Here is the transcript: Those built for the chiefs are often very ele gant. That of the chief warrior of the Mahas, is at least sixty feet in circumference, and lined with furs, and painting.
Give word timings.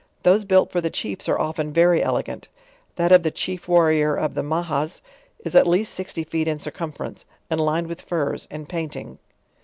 Those 0.23 0.45
built 0.45 0.71
for 0.71 0.81
the 0.81 0.89
chiefs 0.89 1.29
are 1.29 1.37
often 1.39 1.71
very 1.71 2.01
ele 2.01 2.23
gant. 2.23 2.47
That 2.95 3.11
of 3.11 3.21
the 3.21 3.29
chief 3.29 3.67
warrior 3.67 4.15
of 4.15 4.33
the 4.33 4.41
Mahas, 4.41 5.03
is 5.45 5.55
at 5.55 5.67
least 5.67 5.93
sixty 5.93 6.23
feet 6.23 6.47
in 6.47 6.59
circumference, 6.59 7.23
and 7.51 7.61
lined 7.61 7.85
with 7.85 8.01
furs, 8.01 8.47
and 8.49 8.67
painting. 8.67 9.19